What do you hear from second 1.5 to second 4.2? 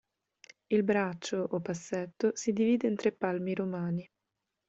o passetto, si divide in tre palmi romani.